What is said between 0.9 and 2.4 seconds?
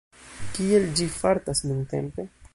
ĝi fartas nuntempe?